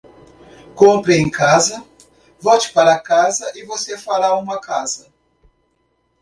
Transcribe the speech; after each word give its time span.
Compre 0.73 1.15
em 1.15 1.29
casa, 1.29 1.85
volte 2.39 2.73
para 2.73 2.99
casa 2.99 3.51
e 3.55 3.63
você 3.63 3.95
fará 3.99 4.35
uma 4.35 4.59
casa. 4.59 5.13